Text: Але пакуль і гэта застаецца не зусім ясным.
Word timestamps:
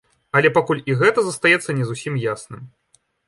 Але 0.39 0.49
пакуль 0.57 0.81
і 0.91 0.95
гэта 1.01 1.19
застаецца 1.27 1.77
не 1.81 1.85
зусім 1.91 2.13
ясным. 2.25 2.65